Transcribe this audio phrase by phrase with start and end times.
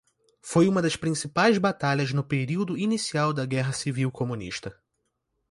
[0.41, 4.75] Foi uma das principais batalhas no período inicial da guerra civil comunista.